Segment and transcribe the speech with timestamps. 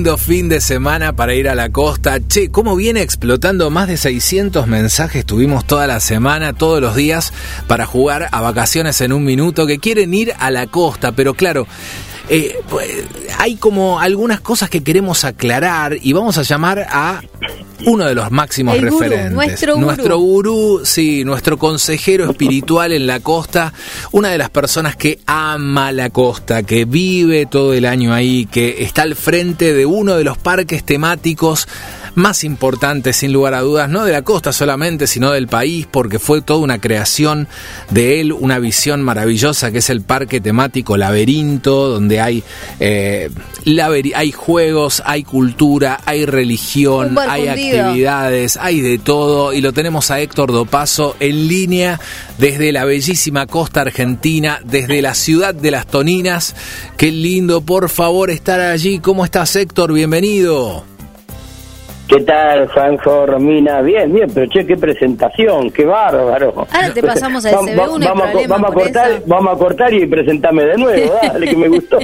[0.00, 2.26] Lindo fin de semana para ir a la costa.
[2.26, 3.68] Che, ¿cómo viene explotando?
[3.68, 7.34] Más de 600 mensajes tuvimos toda la semana, todos los días,
[7.66, 11.66] para jugar a vacaciones en un minuto, que quieren ir a la costa, pero claro,
[12.30, 12.90] eh, pues,
[13.36, 17.20] hay como algunas cosas que queremos aclarar y vamos a llamar a
[17.86, 19.32] uno de los máximos El gurú, referentes.
[19.32, 19.86] nuestro gurú.
[19.86, 23.72] Nuestro gurú, sí, nuestro consejero espiritual en la costa,
[24.12, 28.82] una de las personas que ama la costa, que vive todo el año ahí, que
[28.82, 31.68] está al frente de uno de los parques temáticos
[32.14, 36.18] más importantes, sin lugar a dudas, no de la costa solamente, sino del país, porque
[36.18, 37.48] fue toda una creación
[37.90, 42.42] de él, una visión maravillosa que es el parque temático Laberinto, donde hay,
[42.80, 43.30] eh,
[43.64, 47.80] laberi- hay juegos, hay cultura, hay religión, hay fundido.
[47.86, 52.00] actividades, hay de todo, y lo tenemos a Héctor Dopaso en línea
[52.38, 56.54] desde la bellísima costa argentina, desde la ciudad de las Toninas.
[56.96, 58.98] Qué lindo, por favor, estar allí.
[58.98, 59.92] ¿Cómo estás, Héctor?
[59.92, 60.89] Bienvenido.
[62.10, 63.80] ¿Qué tal, Juanjo, Romina?
[63.82, 66.66] Bien, bien, pero che, qué presentación, qué bárbaro.
[66.72, 69.22] Ahora te pasamos al Vamos- CB1 y vamos, a vamos a por cortar, eso.
[69.26, 71.98] vamos a cortar y presentame de nuevo, dale, que me gustó.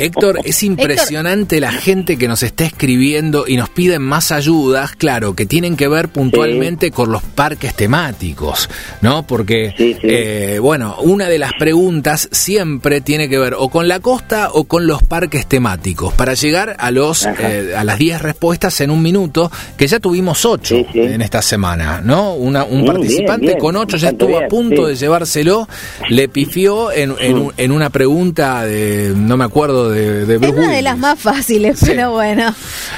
[0.00, 5.34] Héctor, es impresionante la gente que nos está escribiendo y nos piden más ayudas, claro,
[5.36, 8.68] que tienen que ver puntualmente con los parques temáticos,
[9.00, 9.22] ¿no?
[9.24, 10.08] Porque, Sí, sí.
[10.10, 14.64] eh, bueno, una de las preguntas siempre tiene que ver o con la costa o
[14.64, 19.03] con los parques temáticos, para llegar a, los, eh, a las 10 respuestas en un
[19.04, 20.98] minuto, que ya tuvimos 8 Sí, sí.
[20.98, 22.34] en esta semana, ¿no?
[22.34, 24.88] Una- un participante bien, bien, con 8 ya estuvo a punto sí.
[24.90, 25.68] de llevárselo,
[26.08, 30.52] le pifió en, en, un- en una pregunta de, no me acuerdo, de, de Es
[30.52, 32.48] una de las más fáciles, pero bueno.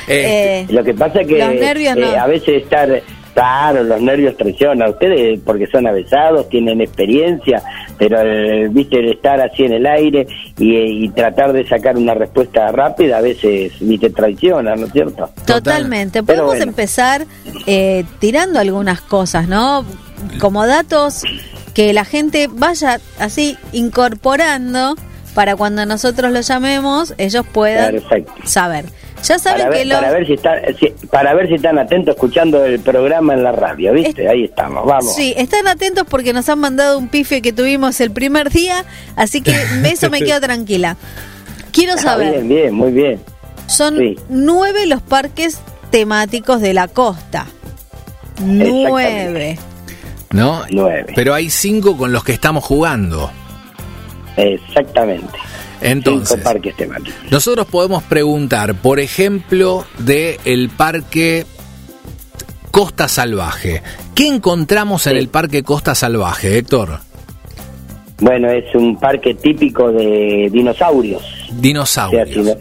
[0.06, 2.06] Este, Eh, Lo que pasa es que Los nervios no.
[2.06, 3.02] eh, a veces estar,
[3.36, 7.62] claro, los nervios traicionan a ustedes porque son avesados, tienen experiencia,
[7.98, 10.26] pero eh, viste, el estar así en el aire
[10.58, 15.28] y, y tratar de sacar una respuesta rápida a veces, viste, traiciona, ¿no es cierto?
[15.44, 16.22] Totalmente.
[16.22, 16.70] Pero Podemos bueno.
[16.70, 17.26] empezar
[17.66, 19.84] eh, tirando algunas cosas, ¿no?
[20.40, 21.22] Como datos
[21.74, 24.96] que la gente vaya así incorporando
[25.36, 28.32] para cuando nosotros lo llamemos, ellos puedan Perfecto.
[28.44, 28.86] saber.
[29.22, 29.98] Ya saben Para que ver, los...
[29.98, 33.52] para ver si están si- para ver si están atentos escuchando el programa en la
[33.52, 34.26] radio, ¿viste?
[34.28, 35.14] Ahí estamos, vamos.
[35.14, 39.42] Sí, están atentos porque nos han mandado un pife que tuvimos el primer día, así
[39.42, 39.54] que
[39.84, 40.96] eso me quedo tranquila.
[41.70, 43.20] Quiero Ah, saber, bien, bien, muy bien.
[43.66, 44.16] son sí.
[44.30, 45.58] nueve los parques
[45.90, 47.44] temáticos de la costa.
[48.42, 49.58] Nueve.
[50.32, 50.62] ¿no?
[50.70, 51.12] Nueve.
[51.14, 53.30] Pero hay cinco con los que estamos jugando.
[54.36, 55.38] Exactamente.
[55.80, 57.14] Entonces, Cinco parques temáticos.
[57.30, 61.44] nosotros podemos preguntar, por ejemplo, de el parque
[62.70, 63.82] Costa Salvaje.
[64.14, 67.00] ¿Qué encontramos en el parque Costa Salvaje, Héctor?
[68.20, 71.22] Bueno, es un parque típico de dinosaurios.
[71.22, 72.56] O sea, Dinosaurios.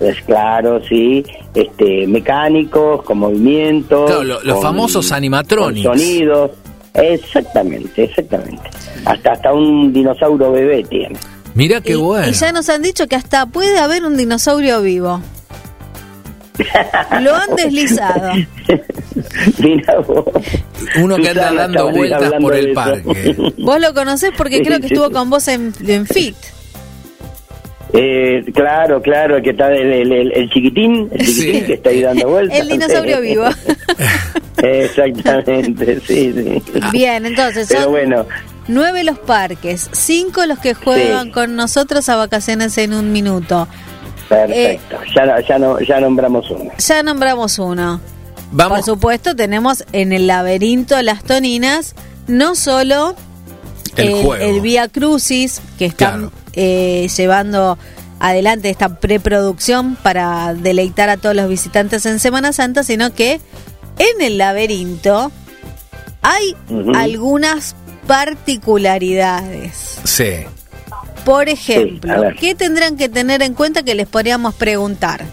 [0.00, 1.24] es claro, sí,
[1.54, 4.06] este, mecánicos, con movimientos.
[4.10, 5.86] Claro, lo- los con- famosos animatronics.
[5.86, 6.50] con sonidos.
[6.94, 8.62] Exactamente, exactamente.
[9.04, 11.18] Hasta hasta un dinosaurio bebé tiene.
[11.54, 12.28] Mira qué y, bueno.
[12.28, 15.20] y ya nos han dicho que hasta puede haber un dinosaurio vivo.
[17.20, 18.32] Lo han deslizado.
[19.58, 20.24] Mira vos.
[21.00, 23.36] Uno que anda dando vueltas por el parque.
[23.58, 26.36] Vos lo conocés porque creo que estuvo con vos en, en FIT.
[27.94, 31.66] Eh, claro, claro, el que está el, el- el- el chiquitín, el chiquitín Sí.
[31.66, 32.58] que está ahí dando vueltas.
[32.58, 33.44] El dinosaurio vivo.
[34.62, 36.62] Exactamente, sí, sí.
[36.92, 38.26] Bien, entonces Pero son bueno,
[38.68, 41.30] nueve los parques, cinco los que juegan Sí.
[41.32, 43.68] con nosotros a vacaciones en un minuto.
[44.28, 44.96] perfecto.
[45.14, 46.70] ya, ya, no, ya nombramos uno.
[46.78, 48.00] Ya nombramos uno.
[48.50, 51.94] Por Vamos, supuesto, tenemos en el laberinto Las Toninas
[52.28, 53.14] no solo
[53.96, 54.34] El juego.
[54.36, 56.32] el Vía Crucis, que están Claro.
[56.54, 57.78] Eh, llevando
[58.20, 63.40] adelante esta preproducción para deleitar a todos los visitantes en Semana Santa, sino que
[63.98, 65.32] en el laberinto
[66.22, 66.56] hay
[66.94, 67.74] algunas
[68.06, 69.98] particularidades.
[70.04, 70.44] sí.
[71.24, 72.32] Por ejemplo.
[72.40, 75.24] ¿qué tendrán que tener en cuenta que les podríamos preguntar?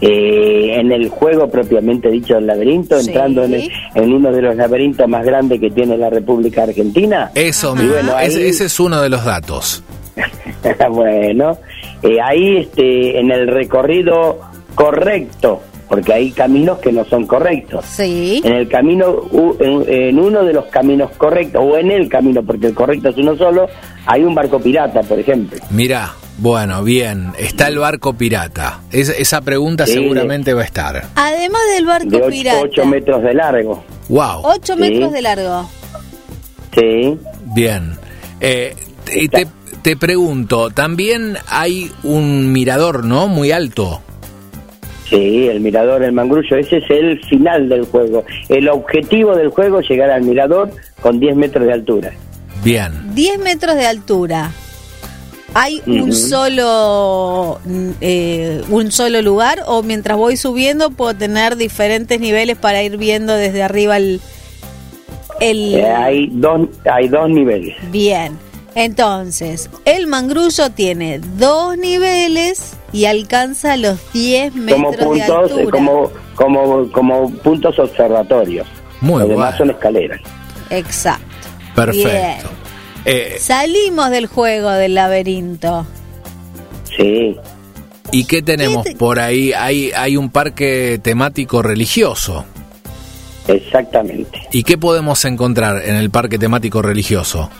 [0.00, 3.08] Eh, en el juego propiamente dicho del laberinto, Sí.
[3.08, 7.30] entrando en, el- en uno de los laberintos más grandes que tiene la República Argentina.
[7.34, 7.88] Eso mismo.
[7.90, 9.82] Y bueno, ahí- ese, ese es uno de los datos.
[10.90, 11.58] bueno,
[12.02, 14.38] eh, ahí este, en el recorrido
[14.74, 17.84] correcto, porque hay caminos que no son correctos.
[17.86, 18.40] Sí.
[18.44, 19.22] En el camino,
[19.58, 23.16] en, en uno de los caminos correctos, o en el camino, porque el correcto es
[23.16, 23.68] uno solo,
[24.06, 25.58] hay un barco pirata, por ejemplo.
[25.70, 27.32] Mira, bueno, bien.
[27.38, 28.80] Está el barco pirata.
[28.92, 29.94] Es- esa pregunta Sí.
[29.94, 31.04] seguramente va a estar.
[31.14, 32.60] Además del barco De pirata.
[32.62, 33.84] 8 metros de largo.
[34.08, 34.40] Wow.
[34.44, 34.80] 8 Sí.
[34.80, 35.68] metros de largo.
[36.74, 37.18] Sí.
[37.54, 37.94] Bien.
[38.40, 38.74] Eh,
[39.14, 39.46] y te,
[39.82, 43.26] te pregunto, también hay un mirador, ¿no?
[43.28, 44.00] Muy alto.
[45.08, 48.24] Sí, el mirador, el mangrullo, ese es el final del juego.
[48.50, 50.70] El objetivo del juego es llegar al mirador
[51.00, 52.12] con 10 metros de altura.
[52.62, 52.92] Bien.
[53.14, 54.50] 10 metros de altura.
[55.54, 57.60] ¿Hay un solo
[58.00, 63.34] eh, un solo lugar o mientras voy subiendo puedo tener diferentes niveles para ir viendo
[63.34, 64.20] desde arriba el...
[65.40, 65.74] el...
[65.74, 67.76] Eh, hay, dos, hay dos niveles.
[67.90, 68.38] Bien.
[68.74, 75.70] Entonces, el mangrullo tiene dos niveles y alcanza los 10 metros como puntos, de altura.
[75.70, 78.68] Como, como, como puntos observatorios.
[79.00, 79.58] Muy Los demás bueno.
[79.58, 80.20] son escaleras.
[80.70, 81.24] Exacto.
[81.74, 82.08] Perfecto.
[82.08, 82.57] Bien.
[83.08, 85.86] Eh, Salimos del juego del laberinto.
[86.96, 87.36] Sí.
[88.12, 89.52] ¿Y qué tenemos ¿Qué te- por ahí?
[89.52, 92.44] Hay, hay un parque temático religioso.
[93.46, 94.38] Exactamente.
[94.52, 97.50] ¿Y qué podemos encontrar en el parque temático religioso?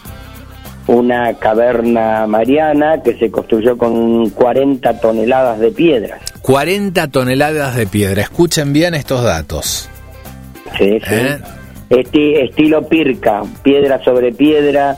[0.86, 6.20] Una caverna mariana que se construyó con 40 toneladas de piedras.
[6.42, 8.22] 40 toneladas de piedra.
[8.22, 9.88] Escuchen bien estos datos.
[10.78, 11.14] Sí, sí.
[11.14, 11.38] ¿eh?
[11.90, 14.96] Esti- estilo pirca, piedra sobre piedra.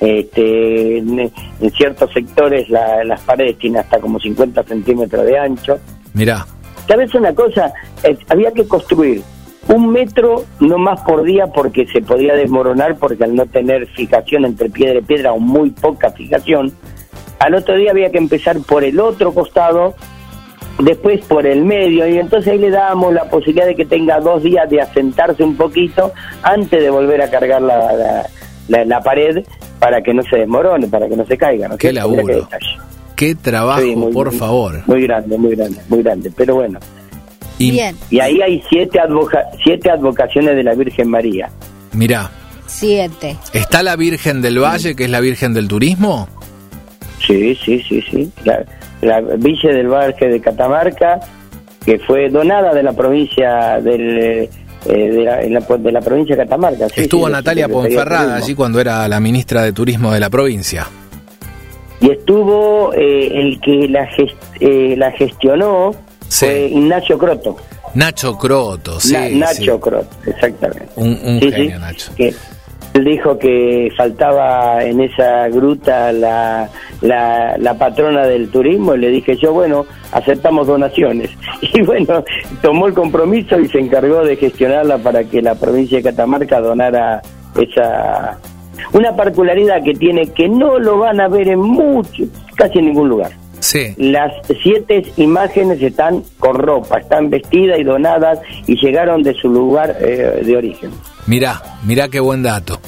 [0.00, 5.78] Este, en, en ciertos sectores la- las paredes tienen hasta como 50 centímetros de ancho.
[6.14, 6.46] Mirá,
[6.88, 7.72] ¿Sabes una cosa?
[8.02, 9.22] Eh, había que construir
[9.68, 14.44] un metro no más por día porque se podía desmoronar porque al no tener fijación
[14.44, 16.72] entre piedra y piedra o muy poca fijación,
[17.38, 19.94] al otro día había que empezar por el otro costado,
[20.80, 24.42] después por el medio y entonces ahí le dábamos la posibilidad de que tenga dos
[24.42, 26.10] días de asentarse un poquito
[26.42, 28.26] antes de volver a cargar la, la,
[28.68, 29.44] la- la pared
[29.80, 31.66] para que no se desmorone, para que no se caiga.
[31.68, 31.76] ¿no?
[31.78, 32.48] Qué laburo.
[33.16, 34.82] qué trabajo, Sí, muy- por muy- favor.
[34.86, 36.30] Muy grande, muy grande, muy grande.
[36.36, 36.78] Pero bueno,
[37.58, 37.94] Y Bien.
[38.08, 41.50] y ahí hay siete, advoca- siete advocaciones de la Virgen María.
[41.92, 42.30] mirá,
[42.66, 43.36] Siete.
[43.52, 46.26] ¿está la Virgen del Valle, que es la Virgen del Turismo?
[47.26, 48.30] Sí, sí, sí, sí.
[48.44, 48.64] La,
[49.02, 51.20] la Villa del Barque de Catamarca,
[51.84, 54.48] que fue donada de la provincia del,
[54.86, 56.88] eh, de, la, en la- de la provincia de Catamarca.
[56.88, 60.86] sí, Estuvo sí, Natalia Ponferrada allí cuando era la ministra de Turismo de la provincia.
[62.00, 65.92] Y estuvo eh, el que la, ges- eh, la gestionó,
[66.28, 66.46] Sí.
[66.46, 67.56] fue Ignacio Croto.
[67.94, 69.12] Nacho Croto, sí.
[69.12, 69.80] Na- Nacho.
[69.80, 70.86] Croto, exactamente.
[70.96, 72.12] Un, un genio, Nacho.
[72.16, 72.32] que
[72.94, 76.68] él dijo que faltaba en esa gruta la,
[77.00, 81.30] la, la patrona del turismo y le dije yo, bueno, aceptamos donaciones.
[81.72, 82.24] Y bueno,
[82.62, 87.22] tomó el compromiso y se encargó de gestionarla para que la provincia de Catamarca donara
[87.56, 88.38] esa...
[88.92, 92.24] Una particularidad que tiene que no lo van a ver en mucho,
[92.56, 93.32] casi en ningún lugar.
[93.60, 93.94] Sí.
[93.98, 94.32] Las
[94.62, 100.42] siete imágenes están con ropa, están vestidas y donadas y llegaron de su lugar eh,
[100.44, 100.90] de origen.
[101.30, 102.80] Mirá, mirá qué buen dato.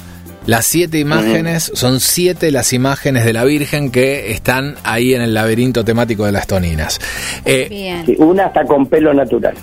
[0.47, 5.33] Las siete imágenes, son siete las imágenes de la Virgen que están ahí en el
[5.35, 6.99] laberinto temático de las Toninas.
[7.45, 8.05] Eh, Bien.
[8.05, 9.55] Sí, una hasta con pelo natural.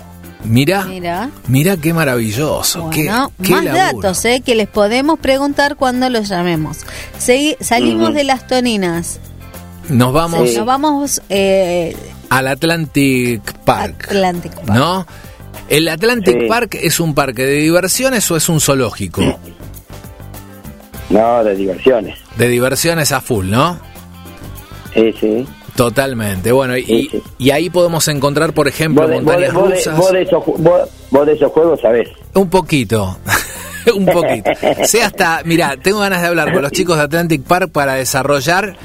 [0.44, 1.28] mirá, Mira.
[1.48, 2.88] mirá qué maravilloso.
[2.88, 3.84] qué, Bueno, qué más laburo.
[4.00, 6.78] datos eh, que les podemos preguntar cuando los llamemos.
[7.20, 9.20] Segui- salimos de las toninas.
[9.90, 10.56] Nos vamos Sí.
[10.56, 11.94] Nos vamos eh,
[12.30, 14.06] al Atlantic Park.
[14.08, 14.70] Atlantic Park.
[14.70, 15.06] ¿No?
[15.70, 16.46] ¿El Atlantic Sí.
[16.48, 19.22] Park es un parque de diversiones o es un zoológico?
[21.08, 22.18] No, de diversiones.
[22.36, 23.78] De diversiones a full, ¿no?
[24.94, 25.46] Sí, sí.
[25.76, 26.52] Totalmente.
[26.52, 27.22] Bueno, y, Sí, sí.
[27.38, 29.96] y ahí podemos encontrar, por ejemplo, Vos de, montañas vos de- rusas.
[29.96, 32.08] vos de esos, ju- vos- vos de esos juegos sabés.
[32.34, 33.16] Un poquito.
[33.96, 34.50] un poquito.
[34.84, 38.76] Sé hasta, mira, tengo ganas de hablar con los chicos de Atlantic Park para desarrollar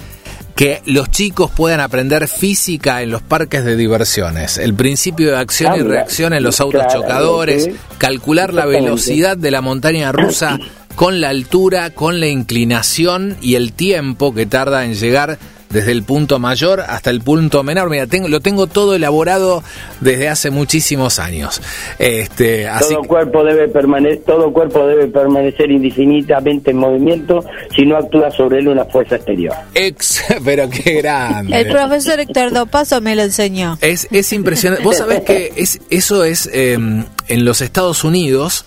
[0.55, 4.57] que los chicos puedan aprender física en los parques de diversiones.
[4.57, 7.75] El principio de acción Ah, y reacción en los autos Claro, chocadores, sí.
[7.97, 10.57] calcular la velocidad de la montaña rusa
[10.95, 15.37] con la altura, con la inclinación y el tiempo que tarda en llegar
[15.75, 17.89] desde el punto mayor hasta el punto menor.
[17.89, 19.61] Mira, tengo, lo tengo todo elaborado
[19.99, 21.61] desde hace muchísimos años.
[21.99, 27.43] Este, así todo cuerpo debe permanecer, todo cuerpo debe permanecer indefinidamente en movimiento
[27.75, 29.53] si no actúa sobre él una fuerza exterior.
[29.73, 31.59] Ex, pero qué grande.
[31.59, 33.77] El profesor Héctor Dopaso me lo enseñó.
[33.81, 34.83] Es, es impresionante.
[34.83, 38.63] Vos sabés que es, eso es eh, en los Estados Unidos,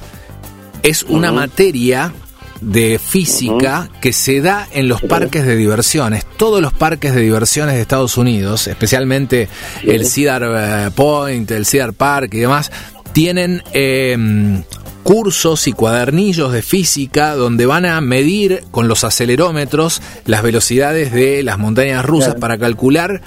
[0.83, 2.13] es una materia
[2.61, 6.25] de física que se da en los parques de diversiones.
[6.37, 9.49] Todos los parques de diversiones de Estados Unidos, especialmente
[9.83, 12.71] el Cedar eh, Point, el Cedar Park y demás,
[13.13, 14.63] tienen eh,
[15.03, 21.43] cursos y cuadernillos de física donde van a medir con los acelerómetros las velocidades de
[21.43, 22.41] las montañas rusas Claro.
[22.41, 23.23] para calcular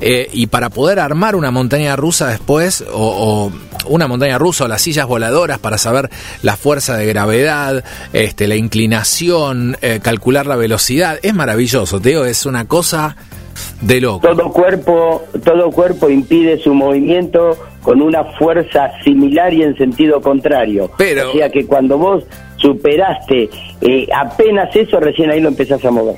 [0.00, 3.50] eh, y para poder armar una montaña rusa después, o,
[3.86, 6.10] una montaña rusa o las sillas voladoras para saber
[6.42, 12.46] la fuerza de gravedad, este, la inclinación, eh, calcular la velocidad, es maravilloso, Teo, es
[12.46, 13.16] una cosa
[13.80, 14.26] de loco.
[14.26, 20.90] Todo cuerpo, todo cuerpo impide su movimiento con una fuerza similar y en sentido contrario.
[20.96, 22.24] Pero, o sea que cuando vos
[22.56, 26.16] superaste eh, apenas eso, recién ahí lo empezás a mover.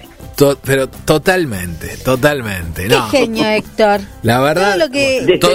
[0.65, 2.89] Pero totalmente, totalmente.
[2.89, 3.09] No.
[3.11, 4.01] Qué genio, Héctor.
[4.23, 5.55] La verdad, todo, lo que todo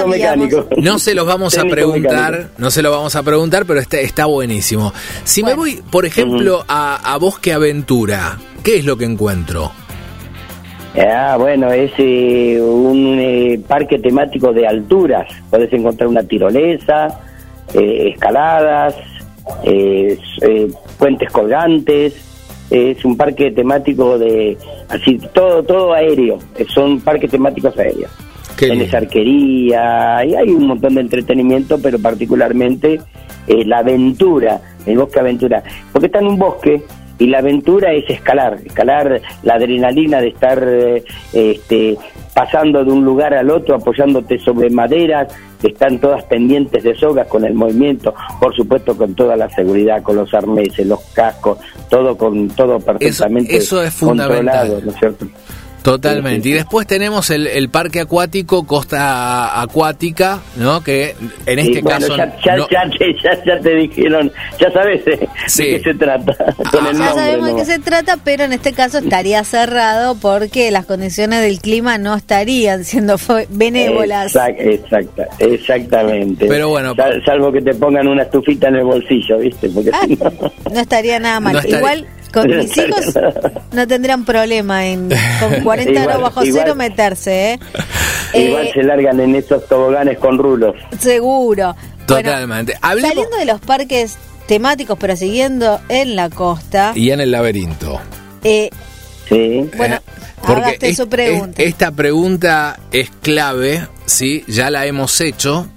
[0.00, 0.68] no, mecánico.
[0.78, 4.26] no se los vamos a preguntar, no se lo vamos a preguntar, pero está, está
[4.26, 4.92] buenísimo.
[5.24, 9.72] Si me voy, por ejemplo, a, a Bosque Aventura, ¿qué es lo que encuentro?
[10.98, 15.26] Ah, bueno, es eh, un eh, parque temático de alturas.
[15.48, 17.20] Puedes encontrar una tirolesa,
[17.72, 18.94] eh, escaladas,
[20.98, 22.31] puentes colgantes.
[22.72, 24.56] Es un parque temático de
[24.88, 26.38] así todo todo aéreo.
[26.68, 28.10] Son parques temáticos aéreos.
[28.56, 33.00] Tienes arquería y hay un montón de entretenimiento, pero particularmente
[33.46, 35.62] la aventura, el bosque aventura,
[35.92, 36.82] porque está en un bosque
[37.18, 41.96] y la aventura es escalar, escalar la adrenalina de estar eh, este,
[42.34, 45.28] pasando de un lugar al otro, apoyándote sobre maderas,
[45.60, 50.02] que están todas pendientes de sogas con el movimiento, por supuesto con toda la seguridad,
[50.02, 51.58] con los arneses, los cascos,
[51.92, 54.82] todo con todo perfectamente eso, es fundamental.
[54.82, 55.26] ¿no es cierto?
[55.82, 56.48] Totalmente.
[56.48, 60.82] Y después tenemos el, el, parque acuático Costa Acuática, ¿no?
[60.82, 61.14] Que
[61.46, 62.16] en este caso...
[62.16, 62.56] Ya,
[63.44, 66.34] ya, te dijeron, ya sabes de qué se trata.
[66.72, 70.86] Ah, ya sabemos de qué se trata, pero en este caso estaría cerrado porque las
[70.86, 73.16] condiciones del clima no estarían siendo
[73.50, 74.34] benévolas.
[74.58, 76.46] Exacta, exactamente.
[76.46, 76.94] Pero bueno...
[77.24, 79.68] salvo que te pongan una estufita en el bolsillo, ¿viste?
[79.68, 80.06] Porque ah,
[80.72, 80.80] no...
[80.80, 81.60] estaría nada mal.
[81.66, 83.14] Igual con mis hijos
[83.72, 85.10] no tendrían problema en
[85.40, 87.58] con 40 grados bajo cero meterse, ¿eh?
[88.34, 90.74] Igual eh, se largan en esos toboganes con rulos.
[90.98, 91.76] Seguro.
[92.06, 92.74] Totalmente.
[92.80, 96.92] Saliendo de los parques temáticos, pero siguiendo en la costa.
[96.94, 98.00] Y en el laberinto.
[98.42, 98.70] Eh,
[99.28, 99.70] sí.
[99.76, 99.98] Bueno,
[100.44, 101.62] porque su pregunta.
[101.62, 104.44] esta pregunta es clave, ¿sí?
[104.48, 105.68] Ya la hemos hecho.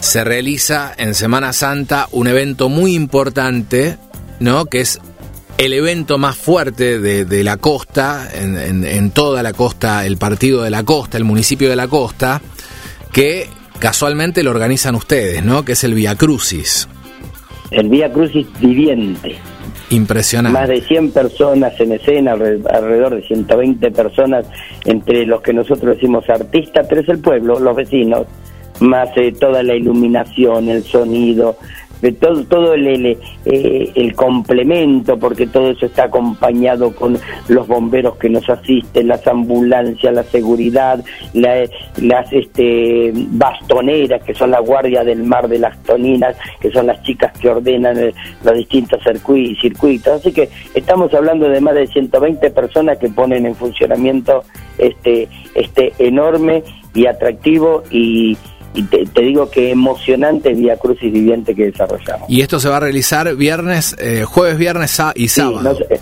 [0.00, 3.96] Se realiza en Semana Santa un evento muy importante,
[4.38, 4.66] ¿no?
[4.66, 5.00] Que es
[5.58, 10.82] el evento más fuerte de, la costa, en, toda la costa, el partido de la
[10.84, 12.40] costa, el municipio de la costa,
[13.12, 15.64] que casualmente lo organizan ustedes, ¿no?
[15.64, 16.88] Que es el Via Crucis.
[17.70, 19.36] El Via Crucis viviente.
[19.90, 20.58] Impresionante.
[20.58, 24.46] Más de 100 personas en escena, alrededor de 120 personas,
[24.84, 28.26] entre los que nosotros decimos artistas, pero es el pueblo, los vecinos,
[28.80, 31.56] más eh, toda la iluminación, el sonido,
[32.04, 33.06] de todo, todo el,
[33.46, 37.18] eh, el, complemento, porque todo eso está acompañado con
[37.48, 44.60] los bomberos que nos asisten, las ambulancias, la seguridad, las este, bastoneras, que son la
[44.60, 48.12] guardia del mar de las toninas, que son las chicas que ordenan eh,
[48.44, 50.20] los distintos circuitos.
[50.20, 54.44] Así que estamos hablando de más de 120 personas que ponen en funcionamiento
[54.76, 58.36] este, este enorme y atractivo y
[58.74, 62.28] y te, digo que emocionante Vía Crucis Viviente que desarrollamos.
[62.28, 65.78] Y esto se va a realizar viernes, eh, jueves, viernes y sábado.
[65.88, 66.00] Eh,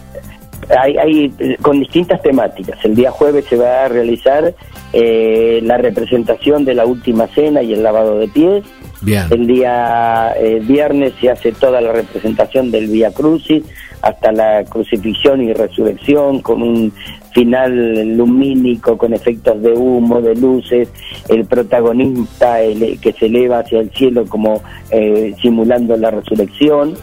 [0.78, 2.78] hay, eh, con distintas temáticas.
[2.84, 4.54] El día jueves se va a realizar
[4.94, 8.62] la representación de la última cena y el lavado de pies.
[9.00, 9.24] Bien.
[9.30, 13.64] El día viernes se hace toda la representación del Vía Crucis
[14.02, 16.92] hasta la crucifixión y resurrección con un
[17.32, 20.88] final lumínico con efectos de humo, de luces,
[21.28, 22.58] el protagonista
[23.00, 26.94] que se eleva hacia el cielo como eh, simulando la resurrección.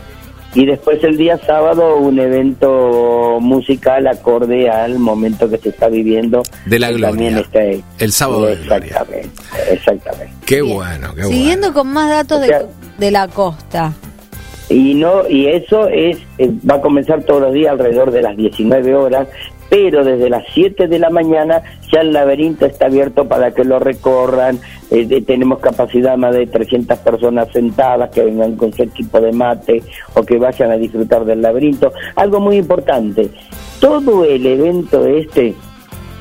[0.56, 6.42] Y después el día sábado un evento musical acorde al momento que se está viviendo.
[6.66, 7.44] De la gloria.
[8.00, 9.30] el sábado de exactamente
[9.70, 10.34] exactamente.
[10.46, 12.66] Qué bueno qué siguiendo con más datos de,
[12.98, 13.94] de la costa.
[14.70, 18.38] Y no y eso es eh, va a comenzar todos los días alrededor de las
[18.38, 19.28] 19 horas
[19.70, 21.62] pero desde las 7 de la mañana
[21.92, 24.60] ya el laberinto está abierto para que lo recorran
[24.92, 29.84] eh, tenemos capacidad más de 300 personas sentadas que vengan con su equipo de mate
[30.16, 33.30] o que vayan a disfrutar del laberinto algo muy importante
[33.80, 35.56] todo el evento este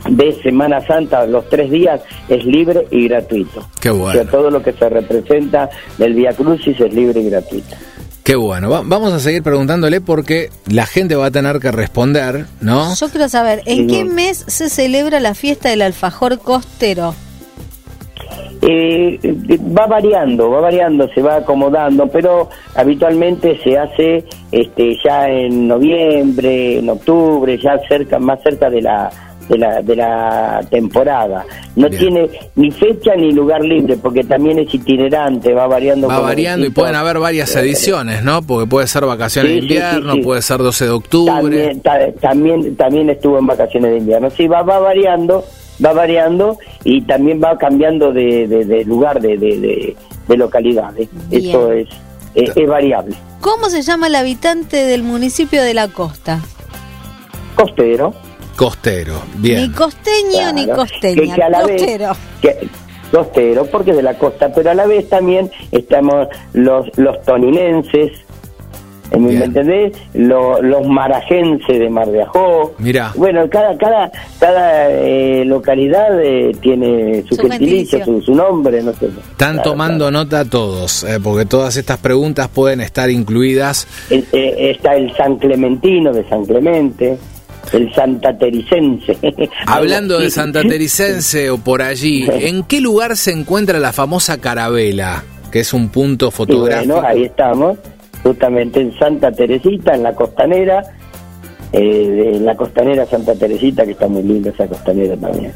[0.09, 3.67] de Semana Santa, los tres días, es libre y gratuito.
[3.81, 4.09] Qué bueno.
[4.09, 7.77] O sea, todo lo que se representa del Via Crucis es libre y gratuito.
[8.29, 12.95] Qué bueno, vamos a seguir preguntándole porque la gente va a tener que responder, ¿no?
[12.95, 17.15] Yo quiero saber, ¿en qué mes se celebra la fiesta del alfajor costero?
[18.61, 19.19] Eh,
[19.75, 26.81] va variando, va variando, se va acomodando, pero habitualmente se hace este, ya en noviembre,
[26.81, 29.11] en octubre, ya cerca, más cerca de la
[29.49, 31.45] de la, de la temporada.
[31.77, 32.01] No Bien.
[32.01, 36.07] tiene ni fecha ni lugar libre, porque también es itinerante, va variando.
[36.09, 38.43] Va variando y pueden haber varias ediciones, ¿no?
[38.43, 40.21] Porque puede ser vacaciones Sí, de sí, sí, invierno, sí.
[40.21, 41.33] puede ser 12 de octubre.
[41.35, 44.31] También, ta- también, también estuvo en vacaciones de invierno.
[44.31, 45.45] Sí, va, va variando,
[45.85, 49.97] va variando y también va cambiando de, de- de lugar, de, de, de-
[50.29, 51.09] de localidades.
[51.31, 51.47] Bien.
[51.47, 51.89] Eso es,
[52.35, 53.15] es, es variable.
[53.41, 56.41] ¿Cómo se llama el habitante del municipio de la costa?
[57.55, 58.13] Costero.
[58.59, 59.63] Costero, bien.
[59.63, 61.15] Ni costeño ni costeña.
[61.23, 62.13] que- que a la vez- costero.
[62.43, 62.69] que-
[63.13, 68.11] costero, porque es de la costa, pero a la vez también estamos los, los toninenses,
[69.13, 69.43] ¿eh, ¿me Bien.
[69.45, 69.93] entendés?
[70.13, 72.75] Lo- los marajenses de Mar de Ajó.
[72.79, 73.13] Mirá.
[73.17, 74.11] Bueno, cada cada
[74.41, 79.07] cada eh, localidad eh, tiene su, Su gentilicio, su, su nombre, no sé.
[79.07, 83.87] Están Claro, tomando nota todos, eh, porque todas estas preguntas pueden estar incluidas.
[84.11, 87.17] El- eh, está el San Clementino de San Clemente,
[87.73, 89.17] el Santa Tericense.
[89.67, 90.37] Hablando de Sí.
[90.37, 95.25] Santa Tericense o por allí, ¿en qué lugar se encuentra la famosa carabela?
[95.53, 96.95] Que es un punto fotográfico.
[96.95, 97.79] bueno, ahí estamos,
[98.23, 100.83] justamente en Santa Teresita, en la costanera,
[101.73, 105.53] eh, en la costanera Santa Teresita, que está muy linda esa costanera también.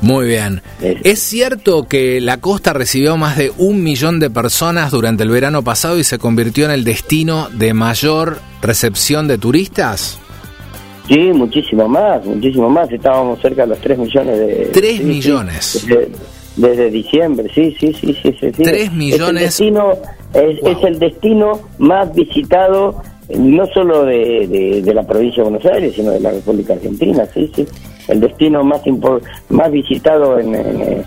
[0.00, 0.60] Muy bien.
[0.82, 5.30] Es- ¿Es cierto que la costa recibió más de un millón de personas durante el
[5.30, 10.18] verano pasado y se convirtió en el destino de mayor recepción de turistas?
[11.08, 12.90] Sí, muchísimo más, muchísimo más.
[12.90, 14.54] Estábamos cerca de los 3 millones de...
[14.72, 15.86] Tres sí, sí, millones.
[15.86, 16.08] desde,
[16.56, 18.34] desde diciembre, sí, sí, sí, sí.
[18.40, 18.62] sí, sí.
[18.62, 19.42] Tres millones.
[19.42, 19.92] Es el destino,
[20.32, 20.70] es, Wow.
[20.72, 23.02] es el destino más visitado,
[23.36, 27.26] no solo de, de- de la provincia de Buenos Aires, sino de la República Argentina,
[27.34, 27.66] sí, sí.
[28.08, 30.54] El destino más impor- más visitado en...
[30.54, 31.04] en, eh,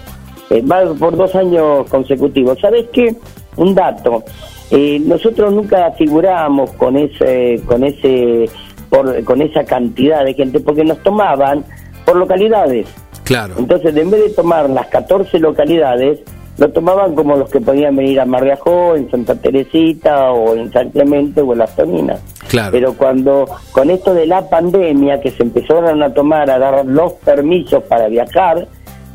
[0.50, 2.58] eh, va por dos años consecutivos.
[2.62, 3.14] ¿Sabes qué?
[3.58, 4.24] Un dato.
[4.72, 8.48] Eh, nosotros nunca figurábamos con ese, con ese,
[8.90, 11.64] por, con esa cantidad de gente, porque nos tomaban
[12.06, 12.88] por localidades.
[13.24, 16.20] Claro, Entonces, en vez de tomar las 14 localidades,
[16.58, 20.56] lo tomaban como los que podían venir a Mar de Ajó, en Santa Teresita o
[20.56, 22.20] en San Clemente o en Las Toninas.
[22.48, 22.72] claro.
[22.72, 27.14] Pero cuando con esto de la pandemia, que se empezaron a tomar, a dar los
[27.14, 28.68] permisos para viajar,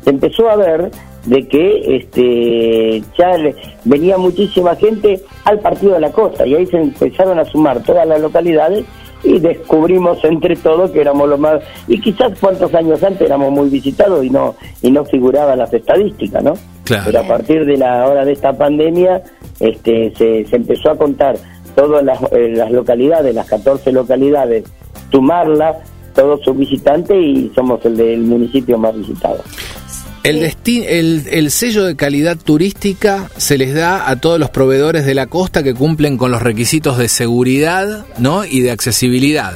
[0.03, 0.91] se empezó a ver
[1.25, 3.55] de que este ya le-
[3.85, 8.05] venía muchísima gente al partido de la costa y ahí se empezaron a sumar todas
[8.07, 8.85] las localidades
[9.23, 13.69] y descubrimos entre todos que éramos los más y quizás cuantos años antes éramos muy
[13.69, 16.53] visitados y no y no figuraban las estadísticas, ¿no?
[16.83, 17.03] Claro.
[17.05, 19.23] Pero a partir de la hora de esta pandemia
[19.59, 21.37] este se, se empezó a contar
[21.75, 24.65] todas las, eh, las localidades, las 14 localidades,
[25.11, 25.77] sumarlas
[26.13, 29.41] todos sus visitantes y somos el del municipio más visitado.
[30.23, 35.05] El, desti- el, el sello de calidad turística se les da a todos los proveedores
[35.05, 38.45] de la costa que cumplen con los requisitos de seguridad ¿no?
[38.45, 39.53] y de accesibilidad.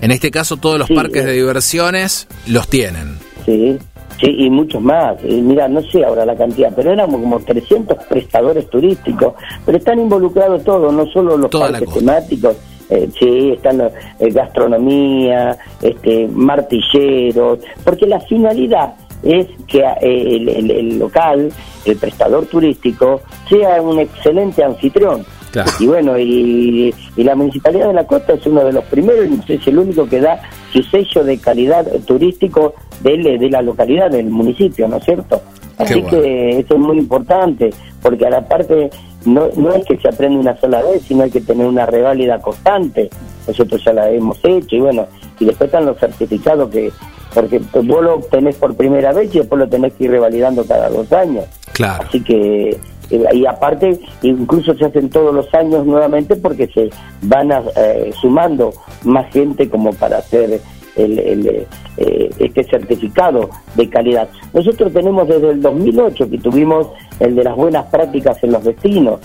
[0.00, 1.26] En este caso, todos los Sí, parques eh.
[1.26, 3.16] de diversiones los tienen.
[3.46, 3.78] Sí,
[4.20, 5.16] sí, y muchos más.
[5.24, 9.34] Y mira, no sé ahora la cantidad, pero éramos como 300 prestadores turísticos.
[9.64, 12.56] Pero están involucrados todos, no solo los Toda parques temáticos.
[12.90, 20.70] Eh, sí, están eh, gastronomía, este, martilleros, porque la finalidad es que eh, el, el-
[20.70, 21.52] el local,
[21.84, 25.24] el prestador turístico, sea un excelente anfitrión.
[25.50, 25.70] Claro.
[25.80, 29.52] Y bueno, y, y la Municipalidad de la Costa es uno de los primeros y
[29.54, 30.40] es el único que da
[30.72, 35.40] su sello de calidad turístico de, de la localidad, del municipio, ¿no es cierto?
[35.78, 36.08] Así bueno.
[36.20, 37.70] que eso es muy importante,
[38.02, 38.90] porque a la parte
[39.24, 42.40] no, no es que se aprende una sola vez, sino hay que tener una reválida
[42.42, 43.08] constante.
[43.46, 45.06] Nosotros ya la hemos hecho y bueno,
[45.40, 46.90] y después están los certificados que,
[47.34, 50.88] porque vos lo obtenés por primera vez y después lo tenés que ir revalidando cada
[50.88, 51.44] dos años.
[51.72, 52.04] Claro.
[52.06, 52.70] Así que,
[53.10, 56.90] eh, y aparte, incluso se hacen todos los años nuevamente porque se
[57.22, 58.72] van a, eh, sumando
[59.04, 60.60] más gente como para hacer
[60.96, 64.28] el, el, eh, este certificado de calidad.
[64.52, 66.88] Nosotros tenemos desde el 2008 que tuvimos
[67.20, 69.20] el de las buenas prácticas en los destinos.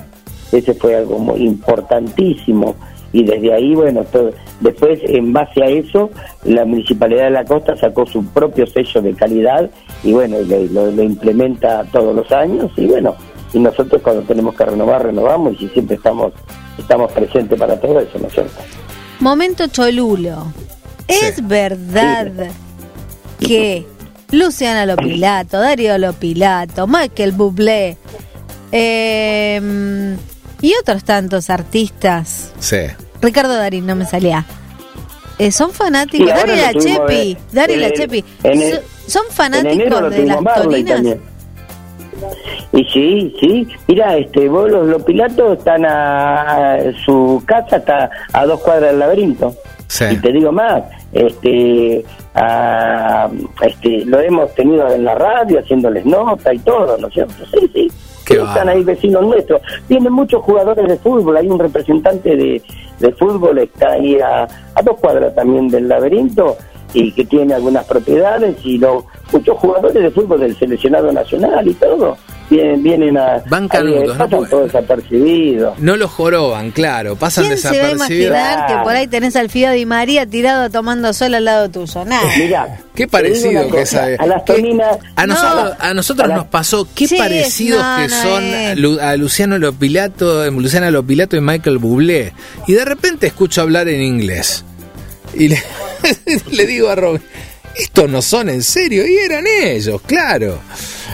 [0.52, 2.76] Ese fue algo muy importantísimo.
[3.14, 6.10] Y desde ahí, bueno, todo, después en base a eso,
[6.44, 9.70] la Municipalidad de la Costa sacó su propio sello de calidad
[10.04, 13.16] y bueno, lo, lo- lo implementa todos los años y bueno,
[13.54, 16.34] y nosotros cuando tenemos que renovar, renovamos y siempre estamos
[16.80, 18.52] estamos presentes para todo eso, ¿no es cierto?
[19.20, 20.48] Momento Cholulo.
[21.08, 21.42] ¿Es Sí.
[21.44, 22.32] verdad
[23.40, 23.86] que
[24.32, 27.96] Luciana Lopilato, Darío Lopilato, Michael Bublé
[28.72, 30.16] eh,
[30.62, 32.78] y otros tantos artistas, Sí.
[33.24, 34.46] Ricardo Darín, no me salía,
[35.40, 39.74] eh, son fanáticos, Dari la Chepi, eh, Dari la el- Chepi, el- son En fanáticos
[39.74, 40.94] enero lo de las torinas.
[40.96, 41.22] también.
[42.72, 48.46] Y sí, sí, mira, este, vos los, los pilatos están a, su casa está a
[48.46, 49.54] dos cuadras del laberinto.
[49.88, 50.06] Sí.
[50.12, 53.30] Y te digo más, este, a-
[53.62, 57.34] este, lo hemos tenido en la radio haciéndoles nota y todo, ¿no es cierto?
[57.52, 57.92] Sí, sí.
[58.30, 59.62] Están ahí vecinos nuestros.
[59.88, 61.38] Vienen muchos jugadores de fútbol.
[61.38, 62.62] Hay un representante de,
[63.00, 66.58] de fútbol, está ahí a, a dos cuadras también del laberinto
[66.94, 71.74] y que tiene algunas propiedades y lo, muchos jugadores de fútbol del seleccionado nacional y
[71.74, 72.18] todo
[72.56, 73.44] vienen, vienen a...
[73.50, 74.28] Van ahí, canutos, ¿no?
[74.30, 75.80] pasan todos desapercibidos.
[75.80, 78.30] No los joroban, claro, pasan ¿Quién se va a desapercibidos.
[78.38, 82.06] imaginar que por ahí tenés al Fido Di María tirado tomando sol al lado tuyo?
[82.06, 82.24] Nada.
[82.38, 84.98] Mirá, Qué parecido que cosa, esa A las toninas...
[85.16, 85.86] a nosotros, No.
[85.86, 88.78] a nosotros A la- nos pasó qué Sí, parecidos no, que no son es.
[88.78, 92.34] Lu- a Luciano Lopilato, Luciana Lopilato y Michael Bublé.
[92.68, 94.64] Y de repente escucho hablar en inglés.
[95.36, 95.64] Y le,
[96.52, 97.22] le digo a Robin,
[97.76, 99.06] estos no son en serio.
[99.08, 100.60] Y eran ellos, claro.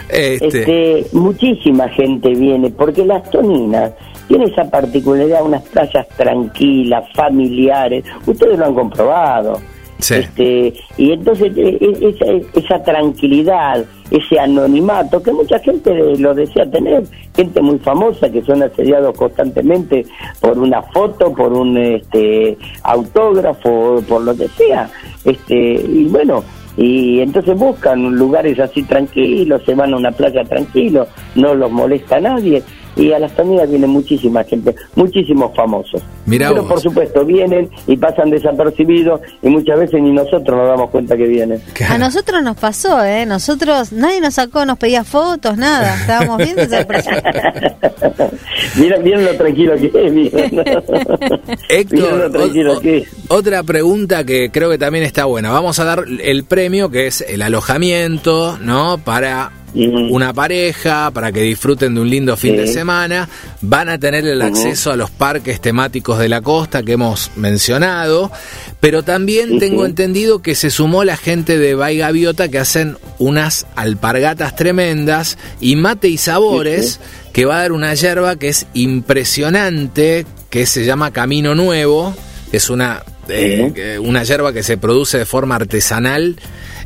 [0.10, 3.91] Este, muchísima gente viene, porque las toninas
[4.28, 9.60] tienen esa particularidad, unas playas tranquilas, familiares, ustedes lo han comprobado.
[10.00, 16.66] Este, y entonces eh, eh, esa, esa tranquilidad, ese anonimato que mucha gente lo desea
[16.72, 17.04] tener,
[17.36, 20.06] gente muy famosa que son asediados constantemente
[20.40, 24.90] por una foto, por un este autógrafo, por lo que sea.
[25.26, 26.44] Este, y bueno,
[26.78, 32.22] y entonces buscan lugares así tranquilos, se van a una playa tranquilo, no los molesta
[32.22, 32.64] nadie.
[32.95, 36.02] Y a las toninas viene muchísima gente, muchísimos famosos.
[36.25, 36.71] Mirá Pero vos.
[36.71, 41.25] por supuesto vienen y pasan desapercibidos y muchas veces ni nosotros nos damos cuenta que
[41.25, 41.62] vienen.
[41.73, 41.93] claro.
[41.93, 43.25] A nosotros nos pasó, ¿eh?
[43.25, 45.95] Nosotros, nadie nos sacó, nos pedía fotos, nada.
[46.02, 47.23] Estábamos bien desapercibidos.
[48.75, 50.49] miren, miren lo tranquilo que es, miren.
[50.52, 50.67] Miren
[51.69, 53.08] Héctor, lo tranquilo o- que es.
[53.30, 55.52] otra pregunta que creo que también está buena.
[55.52, 58.97] Vamos a dar el premio que es el alojamiento, ¿no?
[58.97, 59.52] Para.
[59.73, 62.58] Una pareja, para que disfruten de un lindo fin Sí.
[62.58, 63.29] de semana.
[63.62, 68.32] Van a tener el acceso a los parques temáticos de la costa que hemos mencionado.
[68.79, 73.67] Pero también tengo entendido que se sumó la gente de Bay Gaviota que hacen unas
[73.75, 76.99] alpargatas tremendas y mate y sabores
[77.34, 82.15] que va a dar una yerba que es impresionante, que se llama Camino Nuevo.
[82.51, 86.38] Es una, eh, una yerba que se produce de forma artesanal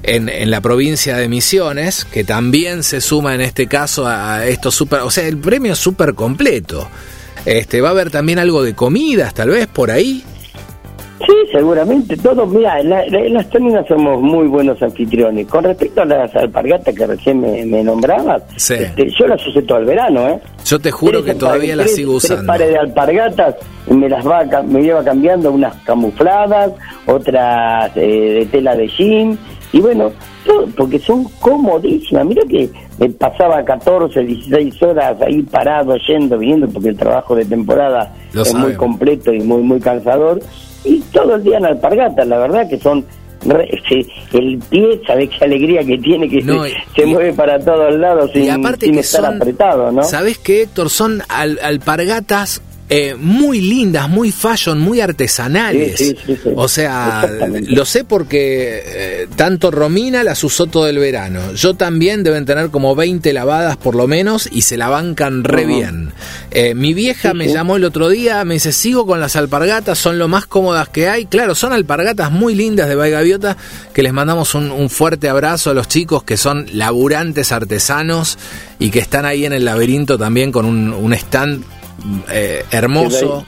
[0.03, 4.47] en, en la provincia de Misiones, que también se suma en este caso a, a
[4.47, 6.87] esto super, o sea, el premio es súper completo.
[7.45, 10.23] Este, va a haber también algo de comidas, tal vez por ahí.
[11.25, 12.17] Sí, seguramente.
[12.17, 15.47] Todos, mira, en, la- en las toninas somos muy buenos anfitriones.
[15.47, 18.73] Con respecto a las alpargatas que recién me, me nombrabas, Sí.
[18.73, 20.39] este, yo las usé todo el verano, ¿eh?
[20.65, 22.47] Yo te juro Tres que todavía alpar- la tres- sigo Tres usando.
[22.51, 23.55] pares de alpargatas
[23.89, 26.71] me las va, me lleva cambiando unas camufladas,
[27.05, 29.37] otras eh, de tela de jean
[29.73, 30.11] y bueno,
[30.45, 32.25] todo, porque son comodísimas.
[32.25, 37.43] Mira que me pasaba 14, 16 horas ahí parado, yendo, viniendo, porque el trabajo de
[37.45, 40.39] temporada Lo es muy completo y muy muy cansador
[40.85, 43.03] y todo el día en alpargatas, la verdad que son
[44.31, 46.29] el pie, ¿sabes qué alegría que tiene?
[46.29, 49.21] Que No, se, y- se mueve para todos lados sin, y aparte sin que estar
[49.25, 50.03] son, apretado, ¿no?
[50.03, 50.89] ¿Sabes qué, Héctor?
[50.89, 52.61] Son al- alpargatas
[52.95, 55.97] eh, muy lindas, muy fashion, muy artesanales.
[55.97, 56.49] Sí, sí, sí, sí.
[56.55, 57.27] O sea,
[57.67, 61.53] lo sé porque eh, tanto Romina las usó todo el verano.
[61.55, 65.65] Yo también deben tener como 20 lavadas por lo menos y se la bancan re
[65.65, 66.11] bien.
[66.51, 70.19] Eh, mi vieja me llamó el otro día, me dice, sigo con las alpargatas, son
[70.19, 71.25] lo más cómodas que hay.
[71.25, 73.57] Claro, son alpargatas muy lindas de Bay Gaviota,
[73.91, 78.37] que les mandamos un, un fuerte abrazo a los chicos que son laburantes artesanos
[78.77, 81.63] y que están ahí en el laberinto también con un, un stand
[82.29, 83.43] eh, hermoso.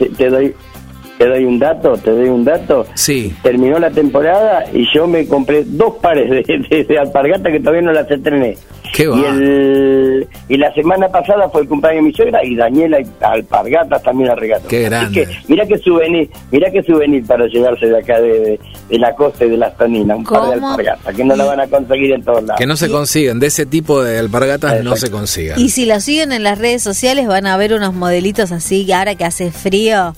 [1.18, 2.86] Te doy un dato, te doy un dato.
[2.94, 3.34] Sí.
[3.42, 7.82] Terminó la temporada y yo me compré dos pares de, de, de alpargatas que todavía
[7.82, 8.58] no las estrené.
[8.94, 9.30] Qué y, va.
[9.30, 14.02] el, y la semana pasada fue el cumpleaños de mi suegra y Daniela y alpargatas
[14.04, 14.68] también la regaló.
[14.68, 15.26] Qué Así grande.
[15.26, 19.14] que mira qué souvenir, mira qué souvenir para llevarse de acá de, de, de la
[19.16, 20.70] costa y de las toninas, un par de ¿Cómo?
[20.70, 22.58] alpargatas, que no la van a conseguir en todos lados.
[22.58, 25.60] Que no se consiguen, de ese tipo de alpargatas no se consigan.
[25.60, 29.16] Y si lo siguen en las redes sociales van a ver unos modelitos así, ahora
[29.16, 30.14] que hace frío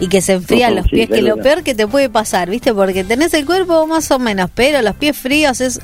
[0.00, 2.72] y que se enfrían los sí, pies, que lo peor que te puede pasar, ¿viste?
[2.74, 5.80] Porque tenés el cuerpo más o menos, pero los pies fríos es...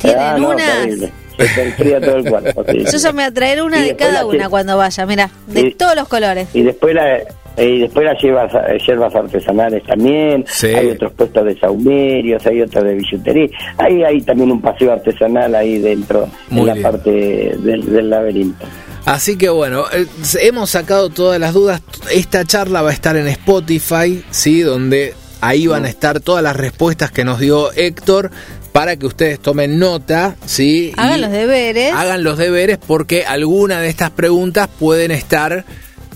[0.00, 0.66] Tienen Ah, no, unas...
[0.66, 1.10] terrible.
[1.38, 2.64] Se te enfría todo el cuerpo.
[2.70, 2.84] sí.
[2.92, 5.30] Yo ya me voy a traer una Y de cada una que- cuando vaya, mira,
[5.46, 6.48] de Y- todos los colores.
[6.52, 7.18] y después la
[7.56, 8.52] y después las hierbas,
[8.86, 10.68] hierbas artesanales también Sí.
[10.68, 15.54] hay otros puestos de saumerios hay otros de billutería hay hay también un paseo artesanal
[15.56, 18.64] ahí dentro Muy en la parte del, del laberinto
[19.04, 20.06] Así que bueno, eh,
[20.40, 21.82] hemos sacado todas las dudas.
[22.12, 24.60] Esta charla va a estar en Spotify, ¿sí?
[24.60, 28.30] Donde ahí van a estar todas las respuestas que nos dio Héctor
[28.72, 30.92] para que ustedes tomen nota, ¿sí?
[30.96, 31.92] Hagan Y los deberes.
[31.92, 35.64] Hagan los deberes porque alguna de estas preguntas pueden estar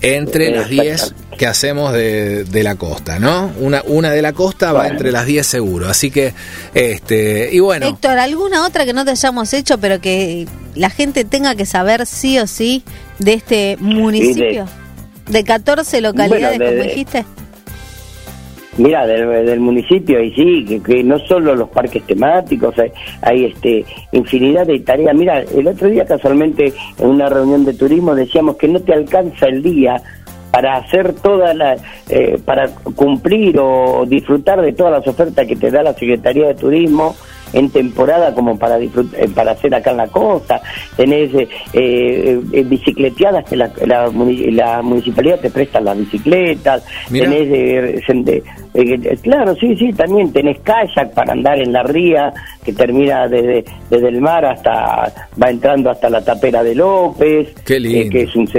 [0.01, 3.51] entre las 10 que hacemos de, de, la costa, ¿no?
[3.59, 5.89] Una, una de la costa va entre las 10 seguro.
[5.89, 6.33] Así que,
[6.73, 7.87] este, y bueno.
[7.87, 12.05] Héctor, ¿alguna otra que no te hayamos hecho, pero que la gente tenga que saber
[12.05, 12.83] sí o sí
[13.19, 14.67] de este municipio?
[15.27, 17.25] De, 14 localidades, como dijiste.
[18.77, 22.75] Mira, del, municipio, y sí, que, no solo los parques temáticos,
[23.21, 25.15] hay, este infinidad de tareas.
[25.15, 29.47] Mira, el otro día casualmente en una reunión de turismo decíamos que no te alcanza
[29.47, 30.01] el día
[30.51, 31.77] para hacer toda la,
[32.09, 36.55] eh, para cumplir o disfrutar de todas las ofertas que te da la Secretaría de
[36.55, 37.15] Turismo
[37.53, 40.61] en temporada como para disfrutar, eh, para hacer acá en la costa,
[40.95, 48.03] tenés eh, eh, bicicleteadas que la, la, municipalidad te presta las bicicletas, tenés
[49.21, 54.09] claro, sí, sí, también tenés kayak para andar en la ría que termina desde, desde
[54.09, 58.49] el mar hasta, va entrando hasta la tapera de López, que es un,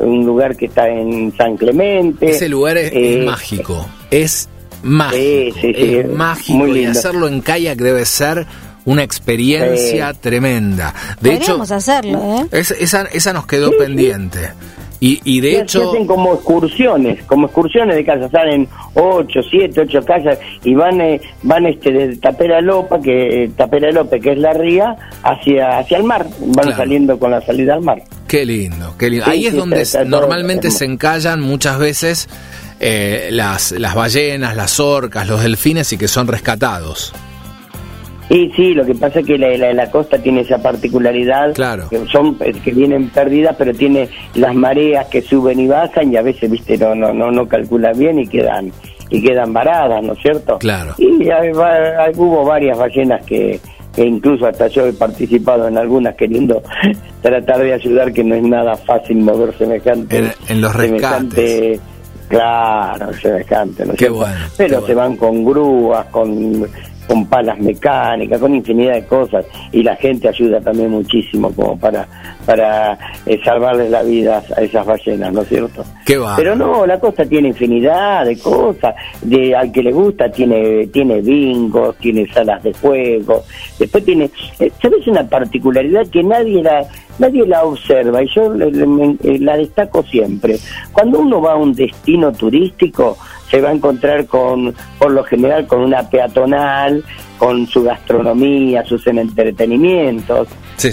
[0.00, 2.30] un, lugar que está en San Clemente.
[2.30, 4.48] Ese lugar es mágico, es
[4.82, 5.58] mágico.
[5.62, 8.46] es mágico y hacerlo en kayak debe ser
[8.84, 10.94] una experiencia tremenda.
[11.20, 12.58] De hecho, hacerlo, ¿eh?
[12.80, 14.50] esa, esa nos quedó pendiente.
[15.02, 15.90] Y, y de hecho...
[15.90, 21.18] hacen como excursiones, como excursiones de casa, salen 8, 7, 8 casas y van eh,
[21.42, 25.96] van este de Tapera Lopa, que eh, Tapera Lope, que es la ría, hacia hacia
[25.96, 28.02] el mar, van saliendo con la salida al mar.
[28.30, 29.26] Qué lindo, qué lindo.
[29.26, 32.28] Ahí es donde normalmente se encallan muchas veces
[32.78, 37.12] eh, las, las ballenas, las orcas, los delfines y que son rescatados.
[38.28, 41.88] Y sí, lo que pasa es que la, la, costa tiene esa particularidad, claro.
[41.88, 46.16] que son eh, que vienen perdidas, pero tiene las mareas que suben y bajan y
[46.16, 48.70] a veces, viste, no no no, no calcula bien y quedan
[49.10, 50.58] y quedan varadas, ¿no es cierto?
[50.58, 50.94] Claro.
[50.98, 51.28] Y
[52.14, 53.58] hubo varias ballenas que,
[53.96, 56.62] incluso hasta yo he participado en algunas queriendo
[57.22, 61.80] tratar de ayudar, que no es nada fácil mover semejante en, los rescates.
[62.28, 66.64] Claro, semejante, ¿no qué bueno, Pero se van con grúas, con,
[67.10, 72.06] con palas mecánicas, con infinidad de cosas y la gente ayuda también muchísimo como para
[72.46, 72.96] para
[73.26, 75.84] eh, salvarles la vida a esas ballenas, ¿no es cierto?
[76.06, 80.86] Qué Pero no, la costa tiene infinidad de cosas, de al que le gusta tiene
[80.86, 83.42] tiene bingos, tiene salas de juego,
[83.76, 86.86] después tiene, eh, ¿sabes una particularidad que nadie la
[87.18, 90.58] nadie la observa y yo eh, la destaco siempre.
[90.92, 93.18] Cuando uno va a un destino turístico,
[93.50, 97.04] se va a encontrar con, por lo general, con una peatonal,
[97.38, 100.48] con su gastronomía, sus entretenimientos.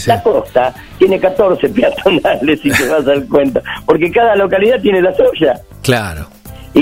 [0.06, 5.02] La costa tiene 14 peatonales, si te vas a dar cuenta, porque cada localidad tiene
[5.02, 5.62] la suya.
[5.82, 6.28] Claro.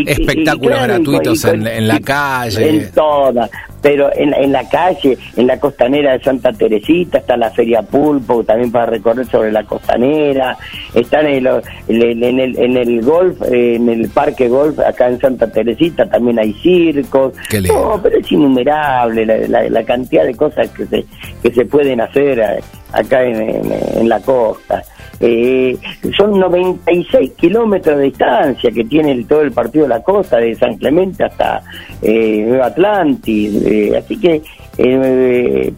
[0.05, 2.69] Espectáculos gratuitos en, la calle.
[2.69, 3.49] En todas,
[3.81, 8.43] pero en, en la calle, en la costanera de Santa Teresita, está la Feria Pulpo,
[8.43, 10.57] también para recorrer sobre la costanera,
[10.93, 15.51] están en el, en el, en el golf, en el parque golf, acá en Santa
[15.51, 17.33] Teresita también hay circos.
[17.67, 21.05] No, pero es innumerable la, la, cantidad de cosas que se,
[21.43, 22.59] que se pueden hacer eh,
[22.95, 24.83] acá en, en la costa.
[25.19, 25.77] Eh,
[26.17, 30.75] son 96 kilómetros de distancia que tiene todo el partido de la costa, de San
[30.77, 31.61] Clemente hasta
[32.01, 34.41] eh, Nueva Atlantis, eh, así que
[34.77, 35.73] eh,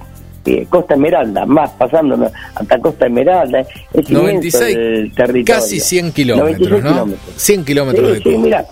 [0.70, 5.62] Costa Esmeralda, más pasando hasta Costa Esmeralda, es 96, el territorio.
[5.62, 7.08] Casi 100 kilómetros, ¿no?
[7.36, 8.66] 100 kilómetros de sí, mira,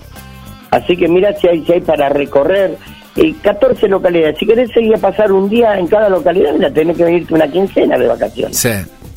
[0.71, 2.77] Así que mira si hay, si hay para recorrer.
[3.41, 4.37] 14 localidades.
[4.37, 7.47] Si querés seguir a pasar un día en cada localidad, ya tenés que venirte una
[7.47, 8.57] quincena de vacaciones.
[8.57, 8.69] Sí.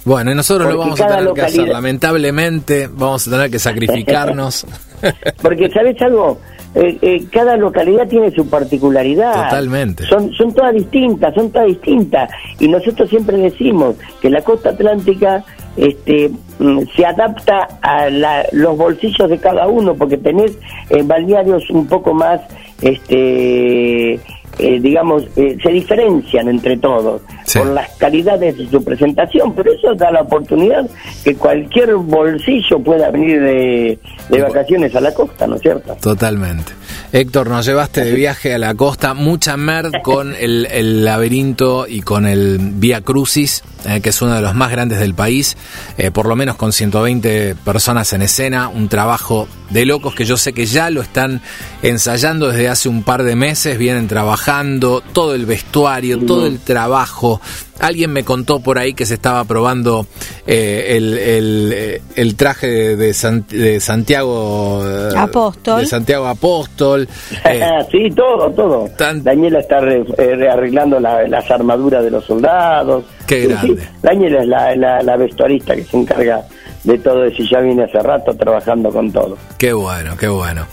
[0.05, 4.67] Bueno, y nosotros lo vamos a tener que hacer, lamentablemente, vamos a tener que sacrificarnos.
[5.43, 6.39] Porque, ¿sabes algo?
[6.75, 9.45] Eh, eh, cada localidad tiene su particularidad.
[9.45, 10.05] Totalmente.
[10.05, 12.31] Son, son todas distintas, son todas distintas.
[12.59, 15.45] Y nosotros siempre decimos que la costa atlántica
[15.77, 18.09] este, mm, se adapta a
[18.53, 20.59] los bolsillos de cada uno, porque tenés
[20.91, 22.41] eh, balnearios un poco más
[22.83, 24.21] este
[24.59, 27.23] eh, digamos, eh, se diferencian entre todos
[27.55, 30.89] por las calidades de su presentación, pero eso da la oportunidad
[31.25, 35.97] que cualquier bolsillo pueda venir de, de vacaciones a la costa, ¿no es cierto?
[36.01, 36.73] Totalmente.
[37.13, 42.03] Héctor, nos llevaste de viaje a la costa, mucha mer con el, el laberinto y
[42.03, 45.57] con el Vía Crucis, eh, que es uno de los más grandes del país,
[45.97, 50.37] eh, por lo menos con 120 personas en escena, un trabajo de locos que yo
[50.37, 51.41] sé que ya lo están
[51.83, 57.38] ensayando desde hace un par de meses, vienen trabajando, todo el vestuario, todo el trabajo,
[57.81, 60.07] Alguien me contó por ahí que se estaba probando
[60.47, 65.81] eh, el, el, traje de, de, Santiago eh, Apóstol.
[65.81, 67.09] De Santiago Apóstol.
[67.45, 68.89] Eh, sí, todo, todo.
[68.99, 73.05] Daniela está rearreglando las armaduras de los soldados.
[73.27, 73.83] Qué grande.
[74.03, 76.43] Daniela es la, la, vestuarista que se encarga
[76.85, 79.37] de todo eso y ya vine hace rato trabajando con todo.
[79.59, 80.67] Qué bueno, qué bueno.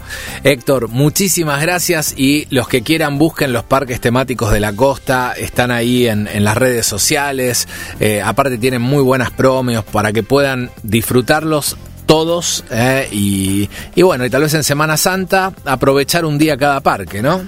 [0.44, 5.72] Héctor, muchísimas gracias y los que quieran busquen los parques temáticos de la costa, están
[5.72, 7.68] ahí en, en las redes sociales,
[8.00, 14.26] eh, aparte tienen muy buenas promios para que puedan disfrutarlos todos eh, y, y bueno,
[14.26, 17.42] y tal vez en Semana Santa aprovechar un día cada parque, ¿no?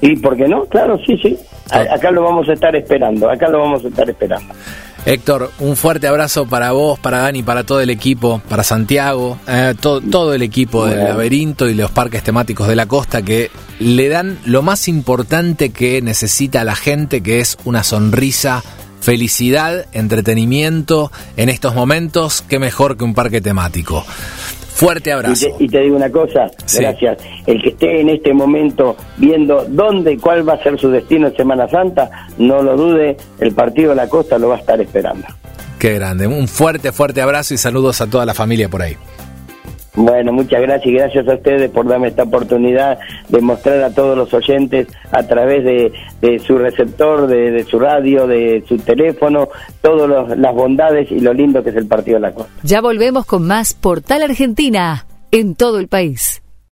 [0.00, 0.64] ¿Y por qué no?
[0.66, 1.36] Claro, sí, sí.
[1.70, 4.54] A- Acá lo vamos a estar esperando, acá lo vamos a estar esperando.
[5.06, 9.74] Héctor, un fuerte abrazo para vos, para Dani, para todo el equipo, para Santiago, eh,
[9.78, 14.08] to- todo el equipo del laberinto y los parques temáticos de la costa que le
[14.08, 18.64] dan lo más importante que necesita la gente, que es una sonrisa,
[19.00, 22.42] felicidad, entretenimiento en estos momentos.
[22.48, 24.06] Qué mejor que un parque temático.
[24.74, 25.46] Fuerte Y abrazo.
[25.56, 26.78] te, y te digo una cosa, Sí.
[26.80, 27.18] gracias.
[27.46, 31.28] El que esté en este momento viendo dónde y cuál va a ser su destino
[31.28, 34.80] en Semana Santa, no lo dude, el partido de la costa lo va a estar
[34.80, 35.26] esperando.
[35.78, 36.26] Qué grande.
[36.26, 38.96] Un fuerte, fuerte abrazo y saludos a toda la familia por ahí.
[39.94, 44.16] Bueno, muchas gracias y gracias a ustedes por darme esta oportunidad de mostrar a todos
[44.16, 49.48] los oyentes a través de, su receptor, de, de su radio, de su teléfono,
[49.80, 52.52] todas las bondades y lo lindo que es el partido de la costa.
[52.62, 56.43] Ya volvemos con más Portal Argentina en todo el país.